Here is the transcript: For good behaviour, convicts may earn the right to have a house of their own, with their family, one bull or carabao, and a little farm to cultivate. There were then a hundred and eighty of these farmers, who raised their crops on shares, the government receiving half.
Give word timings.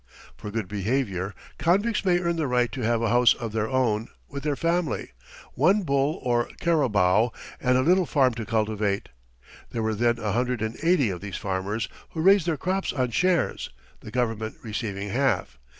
For 0.35 0.49
good 0.49 0.67
behaviour, 0.67 1.35
convicts 1.59 2.03
may 2.03 2.17
earn 2.17 2.35
the 2.35 2.47
right 2.47 2.71
to 2.71 2.81
have 2.81 3.03
a 3.03 3.09
house 3.09 3.35
of 3.35 3.51
their 3.51 3.69
own, 3.69 4.07
with 4.27 4.41
their 4.41 4.55
family, 4.55 5.11
one 5.53 5.83
bull 5.83 6.15
or 6.23 6.45
carabao, 6.59 7.29
and 7.59 7.77
a 7.77 7.81
little 7.83 8.07
farm 8.07 8.33
to 8.33 8.45
cultivate. 8.47 9.09
There 9.69 9.83
were 9.83 9.93
then 9.93 10.17
a 10.17 10.31
hundred 10.31 10.63
and 10.63 10.75
eighty 10.81 11.11
of 11.11 11.21
these 11.21 11.37
farmers, 11.37 11.87
who 12.13 12.21
raised 12.21 12.47
their 12.47 12.57
crops 12.57 12.91
on 12.91 13.11
shares, 13.11 13.69
the 13.99 14.09
government 14.09 14.55
receiving 14.63 15.09
half. 15.09 15.59